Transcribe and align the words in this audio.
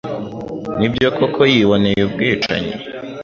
Nibyo 0.79 1.07
koko 1.17 1.41
yiboneye 1.51 2.01
ubwicanyi? 2.07 2.73